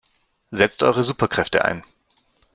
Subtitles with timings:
[0.49, 1.83] Setzt eure Superkräfte ein!